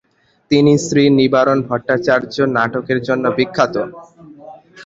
[0.51, 3.75] তিনি শ্রী নিবারণ ভট্টাচার্য নাটকের জন্য বিখ্যাত।